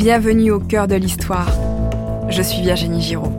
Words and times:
Bienvenue 0.00 0.50
au 0.50 0.60
cœur 0.60 0.88
de 0.88 0.94
l'histoire. 0.94 1.52
Je 2.30 2.40
suis 2.40 2.62
Virginie 2.62 3.02
Giraud. 3.02 3.36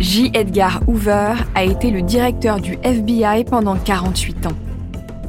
J. 0.00 0.30
Edgar 0.32 0.80
Hoover 0.86 1.34
a 1.54 1.62
été 1.62 1.90
le 1.90 2.00
directeur 2.00 2.58
du 2.58 2.78
FBI 2.82 3.44
pendant 3.44 3.76
48 3.76 4.46
ans. 4.46 4.56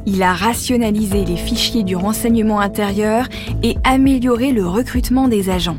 Il 0.06 0.24
a 0.24 0.32
rationalisé 0.32 1.26
les 1.26 1.36
fichiers 1.36 1.84
du 1.84 1.98
renseignement 1.98 2.62
intérieur 2.62 3.28
et 3.64 3.76
amélioré 3.84 4.54
le 4.54 4.66
recrutement 4.66 5.28
des 5.28 5.50
agents. 5.50 5.78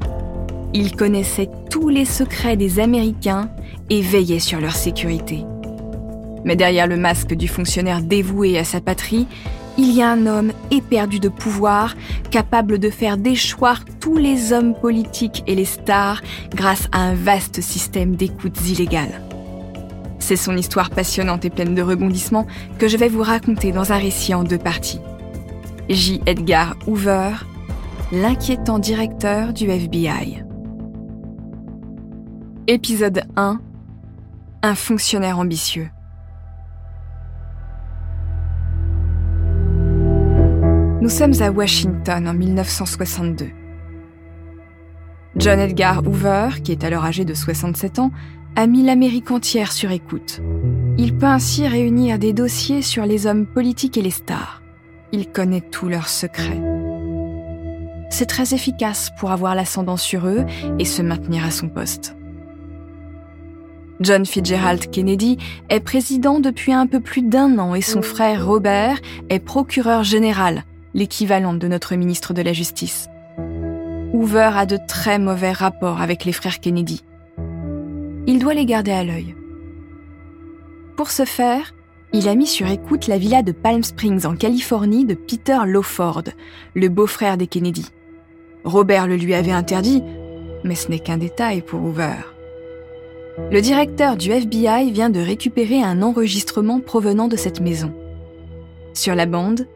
Il 0.75 0.95
connaissait 0.95 1.49
tous 1.71 1.89
les 1.89 2.05
secrets 2.05 2.59
des 2.59 2.81
Américains 2.81 3.49
et 3.89 4.03
veillait 4.03 4.41
sur 4.41 4.61
leur 4.61 4.77
sécurité. 4.77 5.43
Mais 6.45 6.55
derrière 6.55 6.87
le 6.87 6.99
masque 6.99 7.33
du 7.33 7.49
fonctionnaire 7.49 8.03
dévoué 8.03 8.59
à 8.59 8.65
sa 8.65 8.83
patrie, 8.83 9.27
il 9.77 9.93
y 9.93 10.03
a 10.03 10.11
un 10.11 10.27
homme 10.27 10.53
éperdu 10.71 11.21
de 11.21 11.29
pouvoir, 11.29 11.95
capable 12.31 12.79
de 12.79 12.91
faire 12.91 13.17
déchoir 13.17 13.85
tous 14.01 14.17
les 14.17 14.53
hommes 14.53 14.75
politiques 14.75 15.43
et 15.47 15.55
les 15.55 15.65
stars 15.65 16.23
grâce 16.51 16.89
à 16.93 17.01
un 17.01 17.15
vaste 17.15 17.61
système 17.61 18.17
d'écoutes 18.17 18.69
illégales. 18.69 19.23
C'est 20.19 20.37
son 20.37 20.57
histoire 20.57 20.91
passionnante 20.91 21.45
et 21.45 21.51
pleine 21.51 21.75
de 21.75 21.83
rebondissements 21.83 22.47
que 22.79 22.89
je 22.89 22.97
vais 22.97 23.09
vous 23.09 23.23
raconter 23.23 23.73
dans 23.73 23.93
un 23.93 23.99
récit 23.99 24.35
en 24.35 24.45
deux 24.45 24.59
parties. 24.59 25.01
J. 25.89 26.23
Edgar 26.25 26.77
Hoover, 26.87 27.33
l'inquiétant 28.11 28.79
directeur 28.79 29.53
du 29.53 29.69
FBI. 29.69 30.43
Épisode 32.67 33.25
1 33.37 33.61
Un 34.63 34.75
fonctionnaire 34.75 35.39
ambitieux. 35.39 35.91
Nous 41.05 41.11
sommes 41.11 41.35
à 41.43 41.51
Washington 41.51 42.27
en 42.27 42.33
1962. 42.33 43.51
John 45.37 45.61
Edgar 45.61 46.03
Hoover, 46.07 46.49
qui 46.65 46.73
est 46.73 46.83
alors 46.83 47.05
âgé 47.05 47.27
de 47.27 47.35
67 47.35 47.99
ans, 47.99 48.11
a 48.57 48.67
mis 48.67 48.83
l'Amérique 48.83 49.31
entière 49.31 49.73
sur 49.73 49.91
écoute. 49.91 50.41
Il 50.97 51.19
peut 51.19 51.27
ainsi 51.27 51.69
réunir 51.69 52.19
des 52.19 52.33
dossiers 52.33 52.81
sur 52.81 53.05
les 53.05 53.27
hommes 53.27 53.45
politiques 53.45 53.99
et 53.99 54.03
les 54.03 54.09
stars. 54.09 54.63
Il 55.13 55.31
connaît 55.31 55.61
tous 55.61 55.91
leurs 55.91 56.09
secrets. 56.09 56.63
C'est 58.09 58.25
très 58.25 58.55
efficace 58.55 59.11
pour 59.21 59.31
avoir 59.31 59.55
l'ascendant 59.55 59.99
sur 59.99 60.27
eux 60.27 60.47
et 60.79 60.87
se 60.87 61.03
maintenir 61.03 61.45
à 61.45 61.51
son 61.51 61.69
poste. 61.69 62.17
John 64.01 64.25
Fitzgerald 64.25 64.91
Kennedy 64.91 65.37
est 65.69 65.81
président 65.81 66.41
depuis 66.41 66.73
un 66.73 66.87
peu 66.87 67.01
plus 67.01 67.21
d'un 67.21 67.59
an 67.59 67.75
et 67.75 67.83
son 67.83 68.01
frère 68.01 68.47
Robert 68.47 69.03
est 69.29 69.39
procureur 69.39 70.03
général 70.03 70.65
l'équivalent 70.95 71.55
de 71.55 71.69
notre 71.69 71.97
ministre 71.97 72.33
de 72.33 72.43
la 72.43 72.53
Justice. 72.53 73.09
Hoover 74.13 74.51
a 74.55 74.65
de 74.65 74.79
très 74.89 75.19
mauvais 75.19 75.53
rapports 75.53 76.01
avec 76.01 76.25
les 76.25 76.33
frères 76.33 76.61
Kennedy. 76.61 77.03
Il 78.27 78.39
doit 78.39 78.55
les 78.55 78.65
garder 78.65 78.93
à 78.93 79.05
l'œil. 79.05 79.35
Pour 80.97 81.11
ce 81.11 81.25
faire, 81.25 81.75
il 82.13 82.29
a 82.29 82.37
mis 82.37 82.47
sur 82.47 82.69
écoute 82.69 83.09
la 83.09 83.19
villa 83.19 83.43
de 83.43 83.51
Palm 83.51 83.83
Springs 83.83 84.25
en 84.25 84.37
Californie 84.37 85.05
de 85.05 85.15
Peter 85.15 85.59
Lawford, 85.67 86.23
le 86.75 86.89
beau-frère 86.89 87.37
des 87.37 87.49
Kennedy. 87.49 87.91
Robert 88.63 89.09
le 89.09 89.17
lui 89.17 89.35
avait 89.35 89.51
interdit, 89.51 90.03
mais 90.63 90.77
ce 90.77 90.89
n'est 90.89 91.01
qu'un 91.01 91.19
détail 91.19 91.61
pour 91.61 91.83
Hoover. 91.83 92.15
Le 93.51 93.61
directeur 93.61 94.17
du 94.17 94.31
FBI 94.31 94.93
vient 94.93 95.11
de 95.11 95.19
récupérer 95.19 95.83
un 95.83 96.03
enregistrement 96.03 96.79
provenant 96.79 97.27
de 97.27 97.37
cette 97.37 97.61
maison. 97.61 97.93
Sur 98.93 99.17
la 99.17 99.27
bande, 99.27 99.67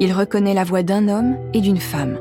il 0.00 0.12
reconnaît 0.12 0.54
la 0.54 0.64
voix 0.64 0.82
d'un 0.82 1.08
homme 1.08 1.36
et 1.54 1.60
d'une 1.60 1.80
femme. 1.80 2.18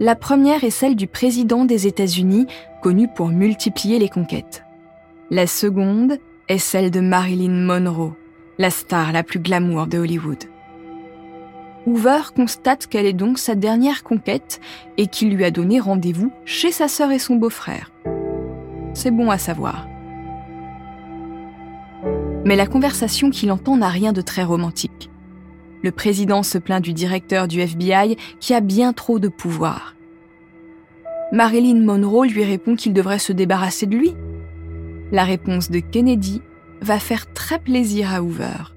La 0.00 0.16
première 0.16 0.64
est 0.64 0.70
celle 0.70 0.96
du 0.96 1.06
président 1.06 1.64
des 1.64 1.86
États-Unis, 1.86 2.46
connu 2.82 3.08
pour 3.08 3.28
multiplier 3.28 3.98
les 3.98 4.08
conquêtes. 4.08 4.64
La 5.30 5.46
seconde 5.46 6.18
est 6.48 6.58
celle 6.58 6.90
de 6.90 7.00
Marilyn 7.00 7.64
Monroe, 7.64 8.14
la 8.58 8.70
star 8.70 9.12
la 9.12 9.22
plus 9.22 9.38
glamour 9.38 9.86
de 9.86 9.98
Hollywood. 9.98 10.44
Hoover 11.86 12.20
constate 12.34 12.86
qu'elle 12.86 13.06
est 13.06 13.12
donc 13.12 13.38
sa 13.38 13.54
dernière 13.54 14.02
conquête 14.02 14.60
et 14.96 15.06
qu'il 15.06 15.34
lui 15.34 15.44
a 15.44 15.50
donné 15.50 15.80
rendez-vous 15.80 16.32
chez 16.44 16.72
sa 16.72 16.88
sœur 16.88 17.10
et 17.10 17.18
son 17.18 17.36
beau-frère. 17.36 17.92
C'est 18.94 19.10
bon 19.10 19.30
à 19.30 19.38
savoir. 19.38 19.86
Mais 22.44 22.56
la 22.56 22.66
conversation 22.66 23.30
qu'il 23.30 23.52
entend 23.52 23.76
n'a 23.76 23.88
rien 23.88 24.12
de 24.12 24.20
très 24.20 24.42
romantique. 24.42 25.11
Le 25.82 25.90
président 25.90 26.42
se 26.42 26.58
plaint 26.58 26.82
du 26.82 26.92
directeur 26.92 27.48
du 27.48 27.60
FBI 27.60 28.16
qui 28.40 28.54
a 28.54 28.60
bien 28.60 28.92
trop 28.92 29.18
de 29.18 29.28
pouvoir. 29.28 29.94
Marilyn 31.32 31.80
Monroe 31.80 32.26
lui 32.26 32.44
répond 32.44 32.76
qu'il 32.76 32.92
devrait 32.92 33.18
se 33.18 33.32
débarrasser 33.32 33.86
de 33.86 33.96
lui. 33.96 34.14
La 35.10 35.24
réponse 35.24 35.70
de 35.70 35.80
Kennedy 35.80 36.42
va 36.80 36.98
faire 36.98 37.32
très 37.32 37.58
plaisir 37.58 38.12
à 38.12 38.22
Hoover. 38.22 38.72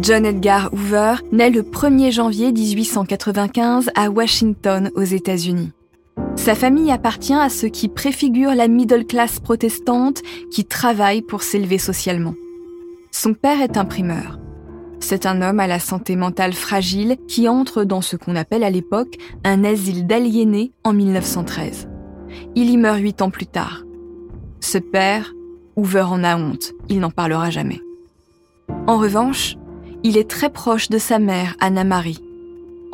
John 0.00 0.26
Edgar 0.26 0.68
Hoover 0.72 1.14
naît 1.32 1.50
le 1.50 1.62
1er 1.62 2.12
janvier 2.12 2.52
1895 2.52 3.90
à 3.94 4.10
Washington, 4.10 4.90
aux 4.96 5.02
États-Unis. 5.02 5.72
Sa 6.36 6.54
famille 6.54 6.90
appartient 6.90 7.34
à 7.34 7.48
ceux 7.48 7.68
qui 7.68 7.88
préfigurent 7.88 8.54
la 8.54 8.68
middle 8.68 9.06
class 9.06 9.40
protestante 9.40 10.20
qui 10.50 10.64
travaille 10.64 11.22
pour 11.22 11.42
s'élever 11.42 11.78
socialement. 11.78 12.34
Son 13.10 13.34
père 13.34 13.62
est 13.62 13.76
imprimeur. 13.76 14.38
C'est 15.00 15.26
un 15.26 15.42
homme 15.42 15.60
à 15.60 15.66
la 15.66 15.78
santé 15.78 16.16
mentale 16.16 16.52
fragile 16.52 17.16
qui 17.28 17.48
entre 17.48 17.84
dans 17.84 18.00
ce 18.00 18.16
qu'on 18.16 18.36
appelle 18.36 18.64
à 18.64 18.70
l'époque 18.70 19.16
un 19.44 19.64
asile 19.64 20.06
d'aliénés 20.06 20.72
en 20.82 20.92
1913. 20.92 21.88
Il 22.54 22.70
y 22.70 22.76
meurt 22.76 22.98
huit 22.98 23.22
ans 23.22 23.30
plus 23.30 23.46
tard. 23.46 23.84
Ce 24.60 24.78
père, 24.78 25.32
Hoover 25.76 26.06
en 26.08 26.24
a 26.24 26.36
honte, 26.36 26.72
il 26.88 27.00
n'en 27.00 27.10
parlera 27.10 27.50
jamais. 27.50 27.80
En 28.86 28.98
revanche, 28.98 29.56
il 30.02 30.16
est 30.16 30.28
très 30.28 30.50
proche 30.50 30.88
de 30.88 30.98
sa 30.98 31.18
mère, 31.18 31.54
Anna 31.60 31.84
Marie, 31.84 32.22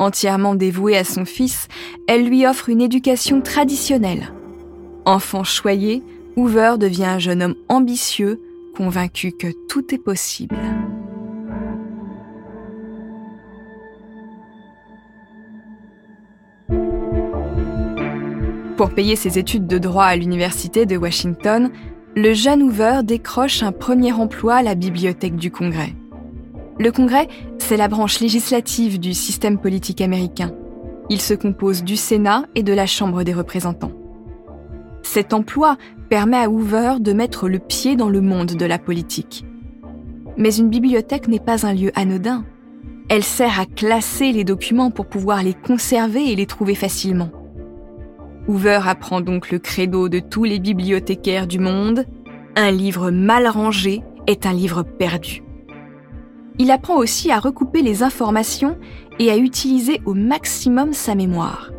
Entièrement 0.01 0.55
dévouée 0.55 0.97
à 0.97 1.03
son 1.03 1.25
fils, 1.25 1.67
elle 2.07 2.25
lui 2.25 2.47
offre 2.47 2.69
une 2.69 2.81
éducation 2.81 3.39
traditionnelle. 3.39 4.33
Enfant 5.05 5.43
choyé, 5.43 6.01
Hoover 6.35 6.77
devient 6.79 7.05
un 7.05 7.19
jeune 7.19 7.43
homme 7.43 7.55
ambitieux, 7.69 8.41
convaincu 8.75 9.31
que 9.31 9.49
tout 9.69 9.93
est 9.93 9.99
possible. 9.99 10.57
Pour 18.77 18.89
payer 18.95 19.15
ses 19.15 19.37
études 19.37 19.67
de 19.67 19.77
droit 19.77 20.05
à 20.05 20.15
l'Université 20.15 20.87
de 20.87 20.97
Washington, 20.97 21.69
le 22.15 22.33
jeune 22.33 22.63
Hoover 22.63 23.01
décroche 23.03 23.61
un 23.61 23.71
premier 23.71 24.13
emploi 24.13 24.55
à 24.55 24.63
la 24.63 24.73
bibliothèque 24.73 25.35
du 25.35 25.51
Congrès. 25.51 25.93
Le 26.79 26.91
Congrès, 26.91 27.27
c'est 27.71 27.77
la 27.77 27.87
branche 27.87 28.19
législative 28.19 28.99
du 28.99 29.13
système 29.13 29.57
politique 29.57 30.01
américain. 30.01 30.51
Il 31.09 31.21
se 31.21 31.33
compose 31.33 31.85
du 31.85 31.95
Sénat 31.95 32.43
et 32.53 32.63
de 32.63 32.73
la 32.73 32.85
Chambre 32.85 33.23
des 33.23 33.31
représentants. 33.31 33.93
Cet 35.03 35.31
emploi 35.31 35.77
permet 36.09 36.35
à 36.35 36.49
Hoover 36.49 36.95
de 36.99 37.13
mettre 37.13 37.47
le 37.47 37.59
pied 37.59 37.95
dans 37.95 38.09
le 38.09 38.19
monde 38.19 38.57
de 38.57 38.65
la 38.65 38.77
politique. 38.77 39.45
Mais 40.35 40.53
une 40.53 40.67
bibliothèque 40.67 41.29
n'est 41.29 41.39
pas 41.39 41.65
un 41.65 41.73
lieu 41.73 41.93
anodin. 41.95 42.43
Elle 43.07 43.23
sert 43.23 43.57
à 43.57 43.65
classer 43.65 44.33
les 44.33 44.43
documents 44.43 44.91
pour 44.91 45.05
pouvoir 45.05 45.41
les 45.41 45.53
conserver 45.53 46.29
et 46.29 46.35
les 46.35 46.47
trouver 46.47 46.75
facilement. 46.75 47.31
Hoover 48.49 48.81
apprend 48.85 49.21
donc 49.21 49.49
le 49.49 49.59
credo 49.59 50.09
de 50.09 50.19
tous 50.19 50.43
les 50.43 50.59
bibliothécaires 50.59 51.47
du 51.47 51.59
monde. 51.59 52.03
Un 52.57 52.71
livre 52.71 53.11
mal 53.11 53.47
rangé 53.47 54.01
est 54.27 54.45
un 54.45 54.51
livre 54.51 54.83
perdu. 54.83 55.41
Il 56.59 56.71
apprend 56.71 56.97
aussi 56.97 57.31
à 57.31 57.39
recouper 57.39 57.81
les 57.81 58.03
informations 58.03 58.77
et 59.19 59.31
à 59.31 59.37
utiliser 59.37 60.01
au 60.05 60.13
maximum 60.13 60.93
sa 60.93 61.15
mémoire. 61.15 61.71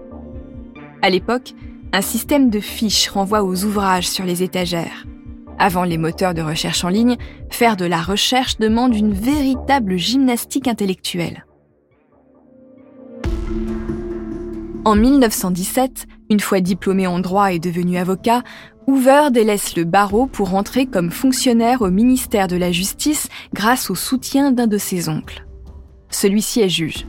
À 1.02 1.10
l'époque, 1.10 1.54
un 1.92 2.00
système 2.00 2.48
de 2.48 2.60
fiches 2.60 3.08
renvoie 3.08 3.42
aux 3.42 3.64
ouvrages 3.64 4.08
sur 4.08 4.24
les 4.24 4.42
étagères. 4.42 5.06
Avant 5.58 5.84
les 5.84 5.98
moteurs 5.98 6.34
de 6.34 6.42
recherche 6.42 6.84
en 6.84 6.88
ligne, 6.88 7.16
faire 7.50 7.76
de 7.76 7.84
la 7.84 8.00
recherche 8.00 8.58
demande 8.58 8.96
une 8.96 9.12
véritable 9.12 9.96
gymnastique 9.96 10.66
intellectuelle. 10.66 11.44
En 14.84 14.96
1917, 14.96 16.06
une 16.30 16.40
fois 16.40 16.60
diplômé 16.60 17.06
en 17.06 17.20
droit 17.20 17.52
et 17.52 17.60
devenu 17.60 17.98
avocat, 17.98 18.42
Hoover 18.86 19.28
délaisse 19.30 19.76
le 19.76 19.84
barreau 19.84 20.26
pour 20.26 20.54
entrer 20.54 20.86
comme 20.86 21.10
fonctionnaire 21.10 21.82
au 21.82 21.90
ministère 21.90 22.48
de 22.48 22.56
la 22.56 22.72
Justice 22.72 23.28
grâce 23.54 23.90
au 23.90 23.94
soutien 23.94 24.50
d'un 24.50 24.66
de 24.66 24.78
ses 24.78 25.08
oncles. 25.08 25.46
Celui-ci 26.10 26.60
est 26.60 26.68
juge. 26.68 27.06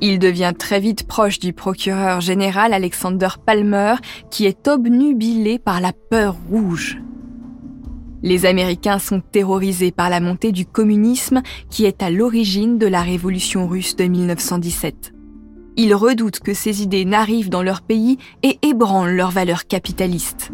Il 0.00 0.18
devient 0.18 0.52
très 0.58 0.80
vite 0.80 1.06
proche 1.06 1.38
du 1.38 1.52
procureur 1.52 2.20
général 2.20 2.72
Alexander 2.72 3.28
Palmer, 3.44 3.94
qui 4.30 4.46
est 4.46 4.66
obnubilé 4.66 5.58
par 5.58 5.80
la 5.80 5.92
peur 5.92 6.36
rouge. 6.50 6.98
Les 8.22 8.46
Américains 8.46 8.98
sont 8.98 9.20
terrorisés 9.20 9.92
par 9.92 10.10
la 10.10 10.18
montée 10.18 10.50
du 10.50 10.66
communisme 10.66 11.42
qui 11.70 11.84
est 11.84 12.02
à 12.02 12.10
l'origine 12.10 12.78
de 12.78 12.86
la 12.86 13.02
révolution 13.02 13.68
russe 13.68 13.96
de 13.96 14.04
1917. 14.04 15.12
Ils 15.76 15.94
redoutent 15.94 16.40
que 16.40 16.54
ces 16.54 16.82
idées 16.82 17.04
n'arrivent 17.04 17.50
dans 17.50 17.62
leur 17.62 17.82
pays 17.82 18.18
et 18.42 18.58
ébranlent 18.62 19.14
leurs 19.14 19.30
valeurs 19.30 19.66
capitalistes. 19.66 20.52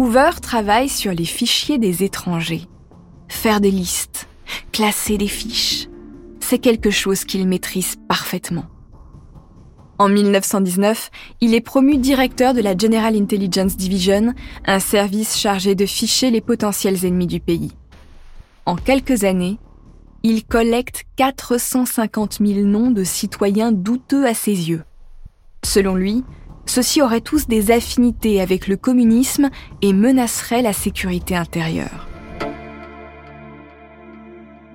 Hoover 0.00 0.30
travaille 0.40 0.88
sur 0.88 1.12
les 1.12 1.26
fichiers 1.26 1.76
des 1.76 2.02
étrangers. 2.02 2.62
Faire 3.28 3.60
des 3.60 3.70
listes, 3.70 4.28
classer 4.72 5.18
des 5.18 5.28
fiches, 5.28 5.88
c'est 6.40 6.58
quelque 6.58 6.88
chose 6.88 7.26
qu'il 7.26 7.46
maîtrise 7.46 7.96
parfaitement. 8.08 8.64
En 9.98 10.08
1919, 10.08 11.10
il 11.42 11.54
est 11.54 11.60
promu 11.60 11.98
directeur 11.98 12.54
de 12.54 12.62
la 12.62 12.74
General 12.74 13.14
Intelligence 13.14 13.76
Division, 13.76 14.32
un 14.64 14.78
service 14.78 15.36
chargé 15.36 15.74
de 15.74 15.84
ficher 15.84 16.30
les 16.30 16.40
potentiels 16.40 17.04
ennemis 17.04 17.26
du 17.26 17.40
pays. 17.40 17.72
En 18.64 18.76
quelques 18.76 19.24
années, 19.24 19.58
il 20.22 20.44
collecte 20.46 21.04
450 21.16 22.38
000 22.42 22.60
noms 22.60 22.90
de 22.90 23.04
citoyens 23.04 23.70
douteux 23.70 24.24
à 24.24 24.32
ses 24.32 24.70
yeux. 24.70 24.82
Selon 25.62 25.94
lui, 25.94 26.24
ceux-ci 26.70 27.02
auraient 27.02 27.20
tous 27.20 27.48
des 27.48 27.72
affinités 27.72 28.40
avec 28.40 28.68
le 28.68 28.76
communisme 28.76 29.50
et 29.82 29.92
menaceraient 29.92 30.62
la 30.62 30.72
sécurité 30.72 31.34
intérieure. 31.34 32.06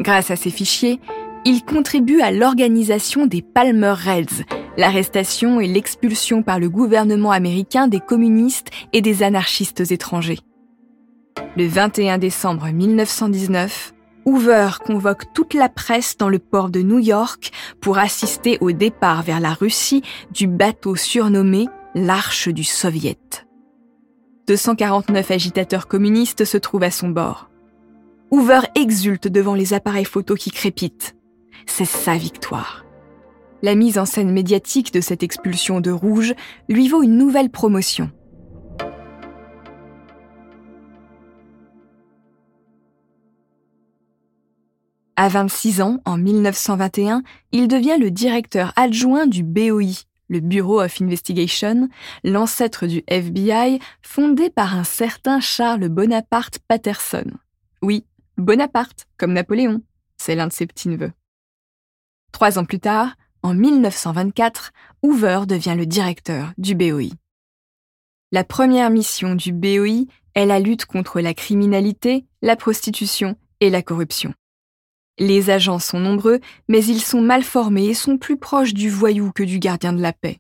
Grâce 0.02 0.30
à 0.30 0.36
ces 0.36 0.50
fichiers, 0.50 1.00
il 1.46 1.64
contribue 1.64 2.20
à 2.20 2.32
l'organisation 2.32 3.28
des 3.28 3.42
Palmer 3.42 3.94
Raids, 3.96 4.44
l'arrestation 4.78 5.62
et 5.62 5.68
l'expulsion 5.68 6.44
par 6.44 6.60
le 6.60 6.70
gouvernement 6.70 7.32
américain 7.32 7.88
des 7.88 8.02
communistes 8.02 8.72
et 8.92 9.02
des 9.02 9.24
anarchistes 9.24 9.90
étrangers. 9.90 10.40
Le 11.56 11.66
21 11.66 12.18
décembre 12.18 12.68
1919, 12.68 13.94
Hoover 14.26 14.70
convoque 14.86 15.32
toute 15.34 15.54
la 15.54 15.70
presse 15.70 16.18
dans 16.18 16.30
le 16.30 16.40
port 16.40 16.70
de 16.70 16.82
New 16.82 17.00
York 17.00 17.52
pour 17.80 18.00
assister 18.00 18.58
au 18.60 18.74
départ 18.74 19.24
vers 19.24 19.40
la 19.40 19.54
Russie 19.54 20.04
du 20.34 20.48
bateau 20.48 20.98
surnommé 20.98 21.68
l'Arche 21.98 22.50
du 22.50 22.66
Soviet. 22.66 23.48
249 24.48 25.32
agitateurs 25.32 25.88
communistes 25.88 26.44
se 26.44 26.58
trouvent 26.58 26.84
à 26.84 26.92
son 26.92 27.08
bord. 27.08 27.50
Hoover 28.32 28.60
exulte 28.76 29.30
devant 29.30 29.56
les 29.56 29.74
appareils 29.74 30.04
photos 30.04 30.38
qui 30.38 30.52
crépitent. 30.52 31.16
C'est 31.66 31.86
sa 31.86 32.18
victoire. 32.18 32.86
La 33.62 33.76
mise 33.76 33.98
en 33.98 34.06
scène 34.06 34.30
médiatique 34.30 34.94
de 34.94 35.00
cette 35.00 35.24
expulsion 35.24 35.80
de 35.80 35.90
rouge 35.90 36.34
lui 36.68 36.90
vaut 36.90 37.02
une 37.02 37.18
nouvelle 37.18 37.50
promotion. 37.50 38.12
À 45.16 45.30
26 45.30 45.82
ans, 45.82 46.02
en 46.04 46.18
1921, 46.18 47.24
il 47.54 47.70
devient 47.70 47.96
le 47.98 48.12
directeur 48.12 48.74
adjoint 48.76 49.28
du 49.28 49.44
BOI, 49.44 50.04
le 50.28 50.40
Bureau 50.40 50.82
of 50.82 51.02
Investigation, 51.02 51.90
l'ancêtre 52.24 52.88
du 52.88 53.04
FBI, 53.08 53.80
fondé 54.02 54.50
par 54.50 54.76
un 54.76 54.84
certain 54.84 55.40
Charles 55.40 55.90
Bonaparte 55.90 56.60
Patterson. 56.68 57.26
Oui, 57.82 58.06
Bonaparte, 58.38 59.08
comme 59.18 59.34
Napoléon. 59.34 59.82
C'est 60.18 60.36
l'un 60.36 60.48
de 60.48 60.54
ses 60.54 60.68
petits-neveux. 60.68 61.12
Trois 62.32 62.60
ans 62.60 62.66
plus 62.66 62.80
tard, 62.80 63.16
en 63.44 63.54
1924, 63.54 64.72
Hoover 65.04 65.42
devient 65.48 65.76
le 65.78 65.86
directeur 65.86 66.52
du 66.58 66.76
BOI. 66.76 67.12
La 68.32 68.44
première 68.44 68.90
mission 68.90 69.36
du 69.36 69.54
BOI 69.54 70.08
est 70.34 70.46
la 70.46 70.60
lutte 70.60 70.86
contre 70.86 71.22
la 71.22 71.34
criminalité, 71.34 72.26
la 72.42 72.56
prostitution 72.56 73.38
et 73.62 73.70
la 73.70 73.82
corruption. 73.82 74.34
Les 75.18 75.50
agents 75.50 75.80
sont 75.80 76.00
nombreux, 76.00 76.40
mais 76.68 76.84
ils 76.84 77.02
sont 77.02 77.22
mal 77.22 77.44
formés 77.44 77.88
et 77.88 77.94
sont 77.94 78.18
plus 78.18 78.38
proches 78.38 78.74
du 78.74 78.90
voyou 78.90 79.32
que 79.34 79.44
du 79.44 79.60
gardien 79.60 79.94
de 79.94 80.02
la 80.02 80.12
paix. 80.12 80.40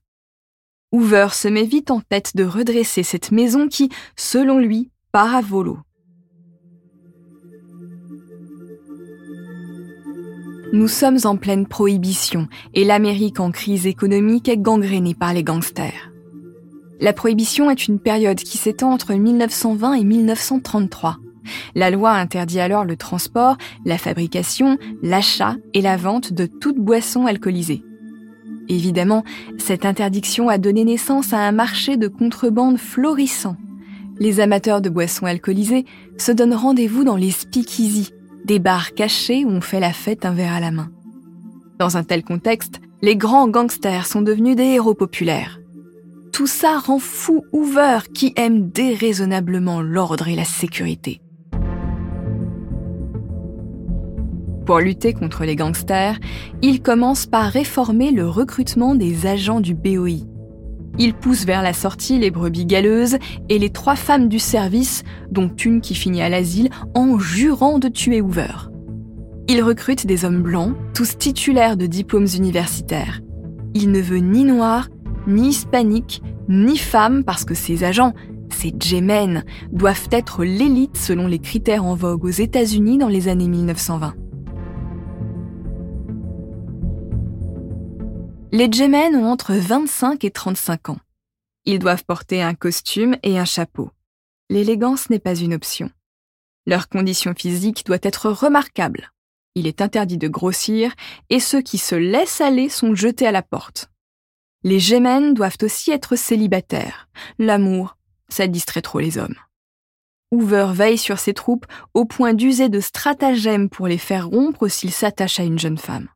Hoover 0.92 1.27
se 1.31 1.48
met 1.48 1.63
vite 1.63 1.92
en 1.92 2.01
tête 2.01 2.36
de 2.36 2.44
redresser 2.44 3.04
cette 3.04 3.31
maison 3.31 3.68
qui, 3.68 3.89
selon 4.16 4.60
lui, 4.60 4.92
part 5.12 5.36
à 5.36 5.42
volo. 5.42 5.77
Nous 10.74 10.89
sommes 10.89 11.19
en 11.24 11.38
pleine 11.38 11.68
prohibition 11.68 12.50
et 12.74 12.83
l'Amérique 12.83 13.39
en 13.39 13.51
crise 13.51 13.88
économique 13.88 14.50
est 14.50 14.57
gangrénée 14.57 15.16
par 15.16 15.33
les 15.33 15.44
gangsters. 15.44 16.12
La 17.00 17.13
prohibition 17.13 17.69
est 17.69 17.88
une 17.88 18.00
période 18.00 18.39
qui 18.39 18.57
s'étend 18.57 18.92
entre 18.92 19.13
1920 19.13 19.94
et 19.94 20.04
1933. 20.04 21.18
La 21.75 21.89
loi 21.89 22.12
interdit 22.12 22.59
alors 22.59 22.86
le 22.86 22.97
transport, 22.97 23.57
la 23.86 23.97
fabrication, 23.97 24.77
l'achat 25.01 25.56
et 25.74 25.81
la 25.81 25.97
vente 25.97 26.33
de 26.33 26.45
toute 26.45 26.77
boisson 26.77 27.25
alcoolisée. 27.25 27.83
Évidemment, 28.68 29.24
cette 29.57 29.86
interdiction 29.86 30.50
a 30.50 30.57
donné 30.57 30.83
naissance 30.83 31.33
à 31.33 31.39
un 31.39 31.51
marché 31.51 31.97
de 31.97 32.07
contrebande 32.07 32.77
florissant. 32.77 33.57
Les 34.18 34.39
amateurs 34.39 34.81
de 34.81 34.89
boissons 34.89 35.25
alcoolisées 35.25 35.86
se 36.18 36.31
donnent 36.31 36.53
rendez-vous 36.53 37.03
dans 37.03 37.18
les 37.18 37.31
speakeasy, 37.31 38.12
des 38.45 38.59
bars 38.59 38.94
cachés 38.94 39.45
où 39.45 39.50
on 39.50 39.62
fait 39.62 39.80
la 39.80 39.94
fête 39.94 40.25
un 40.25 40.33
verre 40.33 40.53
à 40.53 40.59
la 40.59 40.71
main. 40.71 40.89
Dans 41.80 41.97
un 41.97 42.03
tel 42.03 42.24
contexte, 42.24 42.80
les 43.01 43.18
grands 43.18 43.47
gangsters 43.47 44.07
sont 44.07 44.21
devenus 44.21 44.56
des 44.56 44.63
héros 44.63 44.94
populaires. 44.94 45.59
Tout 46.31 46.47
ça 46.47 46.80
rend 46.80 47.00
fou 47.00 47.44
Hoover 47.51 48.00
qui 48.13 48.33
aime 48.36 48.69
déraisonnablement 48.69 49.81
l'ordre 49.81 50.27
et 50.27 50.36
la 50.36 50.45
sécurité. 50.45 51.21
Pour 54.65 54.79
lutter 54.79 55.13
contre 55.13 55.45
les 55.45 55.56
gangsters, 55.56 56.19
il 56.63 56.81
commence 56.81 57.27
par 57.27 57.51
réformer 57.51 58.09
le 58.09 58.27
recrutement 58.27 58.95
des 58.95 59.27
agents 59.27 59.62
du 59.62 59.75
BOI. 59.75 60.25
Il 60.97 61.13
pousse 61.13 61.45
vers 61.45 61.62
la 61.62 61.73
sortie 61.73 62.17
les 62.17 62.31
brebis 62.31 62.65
galeuses 62.65 63.17
et 63.50 63.59
les 63.59 63.69
trois 63.69 63.95
femmes 63.95 64.27
du 64.27 64.39
service, 64.39 65.03
dont 65.29 65.50
une 65.50 65.81
qui 65.81 65.94
finit 65.94 66.23
à 66.23 66.29
l'asile, 66.29 66.69
en 66.95 67.19
jurant 67.19 67.77
de 67.77 67.89
tuer 67.89 68.21
Hoover. 68.21 68.71
Il 69.47 69.62
recrute 69.62 70.07
des 70.07 70.25
hommes 70.25 70.41
blancs, 70.41 70.73
tous 70.95 71.15
titulaires 71.15 71.77
de 71.77 71.85
diplômes 71.85 72.27
universitaires. 72.35 73.21
Il 73.75 73.91
ne 73.91 74.01
veut 74.01 74.18
ni 74.18 74.45
noirs, 74.45 74.88
ni 75.27 75.50
hispaniques, 75.50 76.23
ni 76.50 76.77
femmes 76.77 77.23
parce 77.23 77.45
que 77.45 77.53
ces 77.53 77.83
agents, 77.83 78.13
ces 78.50 78.73
J-men, 78.79 79.44
doivent 79.71 80.07
être 80.11 80.44
l'élite 80.44 80.97
selon 80.97 81.27
les 81.27 81.39
critères 81.39 81.85
en 81.85 81.94
vogue 81.94 82.25
aux 82.25 82.29
États-Unis 82.29 82.97
dans 82.97 83.09
les 83.09 83.27
années 83.27 83.50
1920. 83.50 84.16
Les 88.52 88.71
J-men 88.71 89.16
ont 89.16 89.31
entre 89.31 89.54
25 89.54 90.23
et 90.23 90.31
35 90.31 90.90
ans. 90.90 90.99
Ils 91.66 91.80
doivent 91.80 92.06
porter 92.06 92.42
un 92.42 92.54
costume 92.54 93.18
et 93.23 93.40
un 93.40 93.45
chapeau. 93.45 93.92
L'élégance 94.49 95.09
n'est 95.09 95.19
pas 95.19 95.35
une 95.35 95.54
option. 95.54 95.90
Leur 96.66 96.87
condition 96.87 97.33
physique 97.35 97.85
doit 97.85 97.97
être 98.02 98.30
remarquable. 98.30 99.11
Il 99.56 99.68
est 99.68 99.81
interdit 99.81 100.18
de 100.18 100.28
grossir 100.28 100.94
et 101.30 101.40
ceux 101.40 101.61
qui 101.61 101.78
se 101.78 101.95
laissent 101.95 102.42
aller 102.42 102.69
sont 102.69 102.95
jetés 102.95 103.28
à 103.28 103.31
la 103.31 103.42
porte. 103.42 103.90
Les 104.64 104.80
Gémènes 104.80 105.33
doivent 105.33 105.57
aussi 105.61 105.92
être 105.92 106.16
célibataires. 106.16 107.07
L'amour, 107.40 107.97
ça 108.30 108.47
distrait 108.47 108.81
trop 108.81 108.99
les 108.99 109.18
hommes. 109.18 109.35
Hoover 110.31 110.69
veille 110.71 110.97
sur 110.97 111.19
ses 111.19 111.33
troupes 111.33 111.66
au 111.94 112.06
point 112.06 112.33
d'user 112.33 112.69
de 112.69 112.80
stratagèmes 112.80 113.69
pour 113.69 113.87
les 113.87 113.97
faire 113.97 114.28
rompre 114.28 114.68
s'ils 114.68 114.92
s'attachent 114.92 115.40
à 115.40 115.44
une 115.44 115.59
jeune 115.59 115.78
femme. 115.78 116.09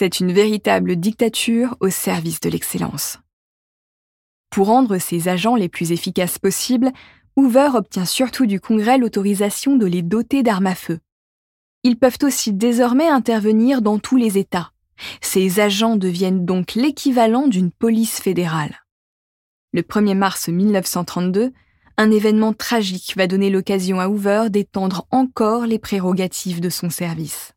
C'est 0.00 0.20
une 0.20 0.32
véritable 0.32 0.94
dictature 0.94 1.76
au 1.80 1.90
service 1.90 2.38
de 2.38 2.48
l'excellence. 2.48 3.18
Pour 4.48 4.68
rendre 4.68 4.98
ses 4.98 5.26
agents 5.26 5.56
les 5.56 5.68
plus 5.68 5.90
efficaces 5.90 6.38
possibles, 6.38 6.92
Hoover 7.34 7.70
obtient 7.74 8.04
surtout 8.04 8.46
du 8.46 8.60
Congrès 8.60 8.96
l'autorisation 8.96 9.74
de 9.74 9.86
les 9.86 10.02
doter 10.02 10.44
d'armes 10.44 10.68
à 10.68 10.76
feu. 10.76 11.00
Ils 11.82 11.98
peuvent 11.98 12.18
aussi 12.22 12.52
désormais 12.52 13.08
intervenir 13.08 13.82
dans 13.82 13.98
tous 13.98 14.16
les 14.16 14.38
États. 14.38 14.70
Ces 15.20 15.58
agents 15.58 15.96
deviennent 15.96 16.44
donc 16.44 16.76
l'équivalent 16.76 17.48
d'une 17.48 17.72
police 17.72 18.20
fédérale. 18.20 18.84
Le 19.72 19.82
1er 19.82 20.14
mars 20.14 20.46
1932, 20.46 21.52
un 21.96 22.10
événement 22.12 22.52
tragique 22.52 23.14
va 23.16 23.26
donner 23.26 23.50
l'occasion 23.50 23.98
à 23.98 24.06
Hoover 24.06 24.44
d'étendre 24.48 25.08
encore 25.10 25.66
les 25.66 25.80
prérogatives 25.80 26.60
de 26.60 26.70
son 26.70 26.88
service. 26.88 27.52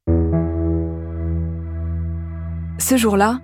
Ce 2.91 2.97
jour-là, 2.97 3.39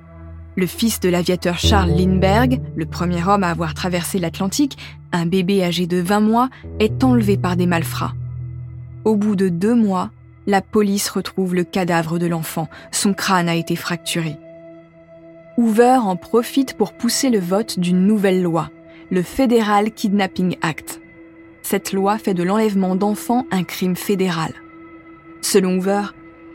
le 0.58 0.68
fils 0.68 1.00
de 1.00 1.08
l'aviateur 1.08 1.58
Charles 1.58 1.92
Lindbergh, 1.92 2.60
le 2.76 2.86
premier 2.86 3.26
homme 3.26 3.46
à 3.46 3.50
avoir 3.50 3.74
traversé 3.74 4.20
l'Atlantique, 4.20 4.78
un 5.14 5.26
bébé 5.26 5.64
âgé 5.64 5.88
de 5.88 6.02
20 6.02 6.20
mois, 6.20 6.50
est 6.82 7.02
enlevé 7.02 7.38
par 7.38 7.56
des 7.56 7.66
malfrats. 7.66 8.12
Au 9.06 9.16
bout 9.16 9.38
de 9.38 9.48
deux 9.48 9.74
mois, 9.74 10.12
la 10.48 10.62
police 10.62 11.08
retrouve 11.08 11.56
le 11.56 11.64
cadavre 11.64 12.20
de 12.20 12.26
l'enfant. 12.26 12.68
Son 12.92 13.14
crâne 13.14 13.48
a 13.48 13.56
été 13.56 13.78
fracturé. 13.78 14.36
Hoover 15.56 16.00
en 16.02 16.18
profite 16.18 16.74
pour 16.74 16.92
pousser 16.92 17.30
le 17.30 17.40
vote 17.40 17.80
d'une 17.80 18.06
nouvelle 18.06 18.44
loi, 18.44 18.70
le 19.12 19.22
Federal 19.22 19.92
Kidnapping 19.92 20.58
Act. 20.62 21.00
cette 21.62 21.94
loi 21.94 22.18
fait 22.18 22.34
de 22.34 22.44
l'enlèvement 22.44 22.98
d'enfants 22.98 23.46
un 23.52 23.64
crime 23.64 23.96
fédéral. 23.96 24.52
Selon 25.40 25.78
Hoover, 25.78 26.08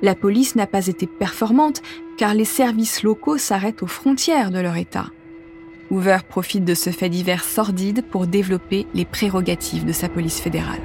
la 0.03 0.15
police 0.15 0.57
n'a 0.57 0.67
pas 0.67 0.89
été 0.89 1.07
performante 1.07 1.81
car 2.19 2.35
les 2.35 2.45
services 2.45 3.03
locaux 3.03 3.39
s'arrêtent 3.39 3.83
aux 3.83 3.87
frontières 3.87 4.51
de 4.51 4.59
leur 4.59 4.77
État. 4.77 5.07
Hoover 5.91 6.19
profite 6.29 6.65
de 6.65 6.75
ce 6.75 6.91
fait 6.91 7.09
divers 7.09 7.45
sordide 7.45 8.05
pour 8.05 8.27
développer 8.27 8.87
les 8.95 9.05
prérogatives 9.05 9.85
de 9.85 9.93
sa 9.93 10.09
police 10.09 10.41
fédérale. 10.41 10.81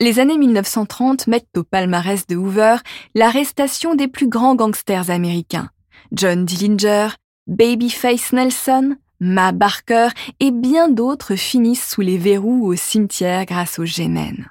Les 0.00 0.18
années 0.18 0.38
1930 0.38 1.28
mettent 1.28 1.56
au 1.56 1.62
palmarès 1.62 2.26
de 2.26 2.36
Hoover 2.36 2.76
l'arrestation 3.14 3.94
des 3.94 4.08
plus 4.08 4.28
grands 4.28 4.54
gangsters 4.54 5.10
américains, 5.10 5.70
John 6.12 6.44
Dillinger, 6.44 7.08
Babyface 7.46 8.32
Nelson, 8.32 8.96
Ma 9.20 9.52
Barker 9.52 10.08
et 10.40 10.50
bien 10.50 10.88
d'autres 10.88 11.36
finissent 11.36 11.88
sous 11.88 12.00
les 12.00 12.18
verrous 12.18 12.66
au 12.66 12.74
cimetière 12.74 13.46
grâce 13.46 13.78
au 13.78 13.84
Gémen. 13.84 14.50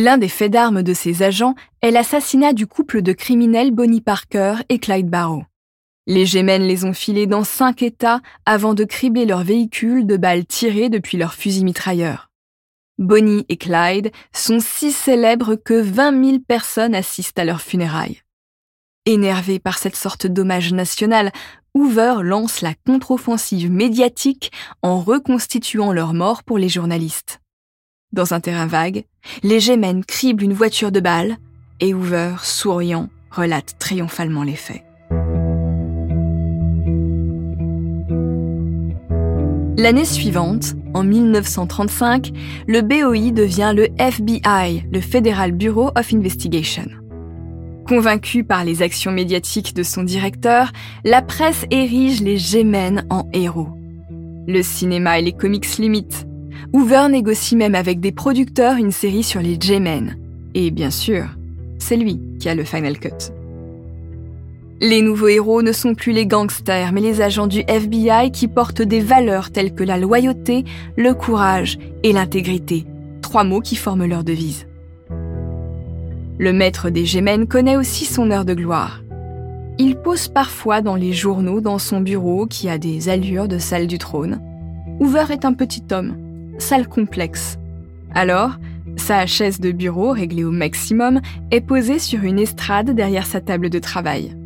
L'un 0.00 0.16
des 0.16 0.28
faits 0.28 0.52
d'armes 0.52 0.84
de 0.84 0.94
ces 0.94 1.24
agents 1.24 1.56
est 1.82 1.90
l'assassinat 1.90 2.52
du 2.52 2.68
couple 2.68 3.02
de 3.02 3.12
criminels 3.12 3.72
Bonnie 3.72 4.00
Parker 4.00 4.54
et 4.68 4.78
Clyde 4.78 5.10
Barrow. 5.10 5.42
Les 6.06 6.24
Gémenes 6.24 6.62
les 6.62 6.84
ont 6.84 6.92
filés 6.92 7.26
dans 7.26 7.42
cinq 7.42 7.82
États 7.82 8.20
avant 8.46 8.74
de 8.74 8.84
cribler 8.84 9.26
leur 9.26 9.42
véhicule 9.42 10.06
de 10.06 10.16
balles 10.16 10.46
tirées 10.46 10.88
depuis 10.88 11.18
leur 11.18 11.34
fusil 11.34 11.64
mitrailleur. 11.64 12.30
Bonnie 12.98 13.44
et 13.48 13.56
Clyde 13.56 14.12
sont 14.32 14.60
si 14.60 14.92
célèbres 14.92 15.56
que 15.56 15.74
20 15.74 16.24
000 16.24 16.38
personnes 16.46 16.94
assistent 16.94 17.40
à 17.40 17.44
leurs 17.44 17.60
funérailles. 17.60 18.22
Énervé 19.04 19.58
par 19.58 19.78
cette 19.78 19.96
sorte 19.96 20.28
d'hommage 20.28 20.72
national, 20.72 21.32
Hoover 21.74 22.18
lance 22.22 22.60
la 22.60 22.74
contre-offensive 22.86 23.68
médiatique 23.68 24.52
en 24.82 25.00
reconstituant 25.00 25.92
leur 25.92 26.14
mort 26.14 26.44
pour 26.44 26.56
les 26.56 26.68
journalistes. 26.68 27.40
Dans 28.12 28.32
un 28.32 28.40
terrain 28.40 28.66
vague, 28.66 29.04
les 29.42 29.60
Gémenes 29.60 30.04
criblent 30.04 30.42
une 30.42 30.54
voiture 30.54 30.90
de 30.90 31.00
balles 31.00 31.36
et 31.80 31.92
Hoover, 31.92 32.36
souriant, 32.42 33.10
relate 33.30 33.76
triomphalement 33.78 34.44
les 34.44 34.56
faits. 34.56 34.82
L'année 39.76 40.06
suivante, 40.06 40.74
en 40.94 41.04
1935, 41.04 42.32
le 42.66 42.80
BOI 42.80 43.30
devient 43.30 43.74
le 43.76 43.88
FBI, 43.98 44.84
le 44.90 45.00
Federal 45.00 45.52
Bureau 45.52 45.90
of 45.94 46.12
Investigation. 46.12 46.86
Convaincu 47.86 48.42
par 48.42 48.64
les 48.64 48.82
actions 48.82 49.12
médiatiques 49.12 49.74
de 49.74 49.82
son 49.82 50.02
directeur, 50.02 50.72
la 51.04 51.22
presse 51.22 51.66
érige 51.70 52.22
les 52.22 52.38
Gémenes 52.38 53.06
en 53.10 53.28
héros. 53.32 53.68
Le 54.46 54.62
cinéma 54.62 55.18
et 55.18 55.22
les 55.22 55.32
comics 55.32 55.76
limitent. 55.76 56.27
Hoover 56.74 57.06
négocie 57.10 57.56
même 57.56 57.74
avec 57.74 57.98
des 57.98 58.12
producteurs 58.12 58.76
une 58.76 58.92
série 58.92 59.22
sur 59.22 59.40
les 59.40 59.58
Gémenes. 59.58 60.18
Et 60.54 60.70
bien 60.70 60.90
sûr, 60.90 61.24
c'est 61.78 61.96
lui 61.96 62.20
qui 62.38 62.48
a 62.50 62.54
le 62.54 62.64
final 62.64 62.98
cut. 62.98 63.32
Les 64.80 65.00
nouveaux 65.00 65.28
héros 65.28 65.62
ne 65.62 65.72
sont 65.72 65.94
plus 65.94 66.12
les 66.12 66.26
gangsters, 66.26 66.92
mais 66.92 67.00
les 67.00 67.22
agents 67.22 67.46
du 67.46 67.64
FBI 67.66 68.30
qui 68.32 68.48
portent 68.48 68.82
des 68.82 69.00
valeurs 69.00 69.50
telles 69.50 69.74
que 69.74 69.82
la 69.82 69.96
loyauté, 69.96 70.64
le 70.96 71.14
courage 71.14 71.78
et 72.02 72.12
l'intégrité, 72.12 72.84
trois 73.22 73.44
mots 73.44 73.60
qui 73.60 73.74
forment 73.74 74.06
leur 74.06 74.22
devise. 74.22 74.66
Le 76.38 76.52
maître 76.52 76.90
des 76.90 77.06
Gémenes 77.06 77.48
connaît 77.48 77.76
aussi 77.78 78.04
son 78.04 78.30
heure 78.30 78.44
de 78.44 78.54
gloire. 78.54 79.02
Il 79.78 79.96
pose 79.96 80.28
parfois 80.28 80.82
dans 80.82 80.96
les 80.96 81.14
journaux 81.14 81.62
dans 81.62 81.78
son 81.78 82.00
bureau 82.00 82.46
qui 82.46 82.68
a 82.68 82.76
des 82.76 83.08
allures 83.08 83.48
de 83.48 83.58
salle 83.58 83.86
du 83.86 83.96
trône. 83.96 84.40
Hoover 85.00 85.24
est 85.30 85.44
un 85.44 85.54
petit 85.54 85.82
homme, 85.92 86.16
salle 86.58 86.88
complexe. 86.88 87.58
Alors, 88.14 88.52
sa 88.96 89.26
chaise 89.26 89.60
de 89.60 89.72
bureau, 89.72 90.10
réglée 90.10 90.44
au 90.44 90.50
maximum, 90.50 91.20
est 91.50 91.60
posée 91.60 91.98
sur 91.98 92.24
une 92.24 92.38
estrade 92.38 92.90
derrière 92.90 93.26
sa 93.26 93.40
table 93.40 93.70
de 93.70 93.78
travail. 93.78 94.36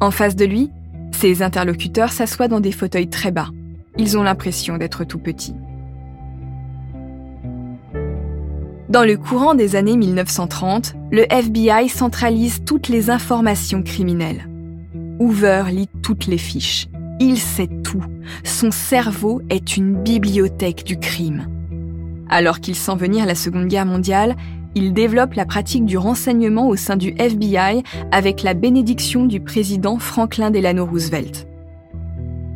En 0.00 0.10
face 0.10 0.36
de 0.36 0.44
lui, 0.44 0.70
ses 1.12 1.42
interlocuteurs 1.42 2.12
s'assoient 2.12 2.48
dans 2.48 2.60
des 2.60 2.72
fauteuils 2.72 3.10
très 3.10 3.30
bas. 3.30 3.48
Ils 3.98 4.16
ont 4.16 4.22
l'impression 4.22 4.78
d'être 4.78 5.04
tout 5.04 5.18
petits. 5.18 5.54
Dans 8.88 9.04
le 9.04 9.16
courant 9.16 9.54
des 9.54 9.74
années 9.74 9.96
1930, 9.96 10.94
le 11.10 11.24
FBI 11.32 11.88
centralise 11.88 12.62
toutes 12.64 12.88
les 12.88 13.08
informations 13.08 13.82
criminelles. 13.82 14.48
Hoover 15.18 15.64
lit 15.70 15.88
toutes 16.02 16.26
les 16.26 16.38
fiches. 16.38 16.88
Il 17.20 17.38
sait 17.38 17.68
tout. 17.82 18.04
Son 18.44 18.70
cerveau 18.70 19.42
est 19.50 19.76
une 19.76 20.02
bibliothèque 20.02 20.84
du 20.84 20.98
crime. 20.98 21.46
Alors 22.28 22.60
qu'il 22.60 22.74
sent 22.74 22.96
venir 22.96 23.26
la 23.26 23.34
Seconde 23.34 23.68
Guerre 23.68 23.86
mondiale, 23.86 24.36
il 24.74 24.94
développe 24.94 25.34
la 25.34 25.44
pratique 25.44 25.84
du 25.84 25.98
renseignement 25.98 26.68
au 26.68 26.76
sein 26.76 26.96
du 26.96 27.14
FBI 27.18 27.82
avec 28.10 28.42
la 28.42 28.54
bénédiction 28.54 29.26
du 29.26 29.40
président 29.40 29.98
Franklin 29.98 30.50
Delano 30.50 30.86
Roosevelt. 30.86 31.46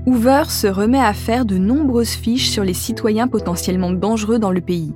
Hoover 0.07 0.45
se 0.49 0.67
remet 0.67 1.01
à 1.01 1.13
faire 1.13 1.45
de 1.45 1.59
nombreuses 1.59 2.15
fiches 2.15 2.49
sur 2.49 2.65
les 2.65 2.75
citoyens 2.75 3.29
potentiellement 3.29 3.91
dangereux 3.91 4.39
dans 4.39 4.53
le 4.53 4.61
pays. 4.61 4.95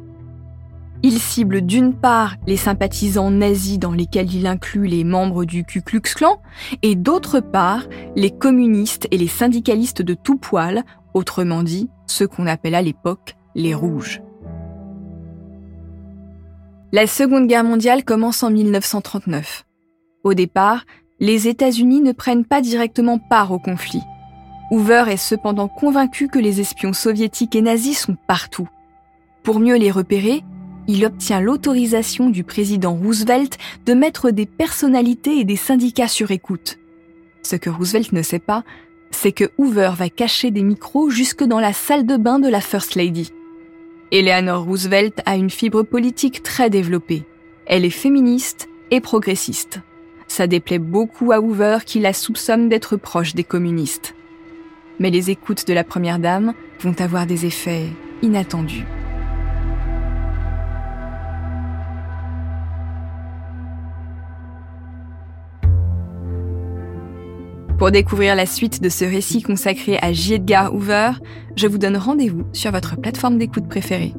Il 1.02 1.18
cible 1.18 1.62
d'une 1.62 1.94
part 1.94 2.36
les 2.46 2.58
sympathisants 2.58 3.30
nazis 3.30 3.78
dans 3.78 3.92
lesquels 3.92 4.34
il 4.34 4.46
inclut 4.46 4.86
les 4.86 5.02
membres 5.02 5.46
du 5.46 5.64
Ku 5.64 5.80
Klux 5.80 6.02
Klan, 6.02 6.42
et 6.82 6.94
d'autre 6.94 7.40
part 7.40 7.84
les 8.16 8.30
communistes 8.30 9.08
et 9.10 9.16
les 9.16 9.28
syndicalistes 9.28 10.02
de 10.02 10.12
tout 10.12 10.36
poil, 10.36 10.84
autrement 11.14 11.62
dit 11.62 11.88
ceux 12.06 12.26
qu'on 12.26 12.46
appelle 12.46 12.74
à 12.74 12.82
l'époque 12.82 13.36
les 13.54 13.74
rouges. 13.74 14.20
La 16.92 17.06
Seconde 17.06 17.46
Guerre 17.46 17.64
mondiale 17.64 18.04
commence 18.04 18.42
en 18.42 18.50
1939. 18.50 19.64
Au 20.24 20.34
départ, 20.34 20.84
les 21.18 21.48
États-Unis 21.48 22.02
ne 22.02 22.12
prennent 22.12 22.44
pas 22.44 22.60
directement 22.60 23.18
part 23.18 23.52
au 23.52 23.58
conflit. 23.58 24.02
Hoover 24.70 25.04
est 25.08 25.16
cependant 25.16 25.68
convaincu 25.68 26.28
que 26.28 26.38
les 26.38 26.60
espions 26.60 26.92
soviétiques 26.92 27.56
et 27.56 27.62
nazis 27.62 27.98
sont 27.98 28.16
partout. 28.26 28.68
Pour 29.42 29.60
mieux 29.60 29.76
les 29.76 29.90
repérer, 29.90 30.44
il 30.88 31.04
obtient 31.04 31.40
l'autorisation 31.40 32.30
du 32.30 32.44
président 32.44 32.94
Roosevelt 32.94 33.58
de 33.86 33.94
mettre 33.94 34.30
des 34.30 34.46
personnalités 34.46 35.38
et 35.38 35.44
des 35.44 35.56
syndicats 35.56 36.08
sur 36.08 36.30
écoute. 36.30 36.78
Ce 37.42 37.56
que 37.56 37.70
Roosevelt 37.70 38.12
ne 38.12 38.22
sait 38.22 38.38
pas, 38.38 38.64
c'est 39.10 39.32
que 39.32 39.50
Hoover 39.58 39.92
va 39.96 40.08
cacher 40.08 40.50
des 40.50 40.62
micros 40.62 41.10
jusque 41.10 41.44
dans 41.44 41.60
la 41.60 41.72
salle 41.72 42.06
de 42.06 42.16
bain 42.16 42.38
de 42.38 42.48
la 42.48 42.60
First 42.60 42.94
Lady. 42.94 43.32
Eleanor 44.12 44.64
Roosevelt 44.64 45.20
a 45.26 45.36
une 45.36 45.50
fibre 45.50 45.82
politique 45.82 46.42
très 46.42 46.70
développée. 46.70 47.24
Elle 47.66 47.84
est 47.84 47.90
féministe 47.90 48.68
et 48.90 49.00
progressiste. 49.00 49.80
Ça 50.26 50.46
déplaît 50.46 50.78
beaucoup 50.78 51.32
à 51.32 51.40
Hoover 51.40 51.78
qui 51.84 52.00
la 52.00 52.12
soupçonne 52.12 52.68
d'être 52.68 52.96
proche 52.96 53.34
des 53.34 53.44
communistes. 53.44 54.14
Mais 54.98 55.10
les 55.10 55.30
écoutes 55.30 55.66
de 55.66 55.74
la 55.74 55.84
Première 55.84 56.18
Dame 56.18 56.54
vont 56.80 56.94
avoir 57.00 57.26
des 57.26 57.46
effets 57.46 57.86
inattendus. 58.22 58.84
Pour 67.80 67.90
découvrir 67.90 68.36
la 68.36 68.44
suite 68.44 68.82
de 68.82 68.90
ce 68.90 69.06
récit 69.06 69.40
consacré 69.40 69.98
à 70.02 70.12
J. 70.12 70.34
Edgar 70.34 70.74
Hoover, 70.74 71.12
je 71.56 71.66
vous 71.66 71.78
donne 71.78 71.96
rendez-vous 71.96 72.44
sur 72.52 72.70
votre 72.72 73.00
plateforme 73.00 73.38
d'écoute 73.38 73.70
préférée. 73.70 74.12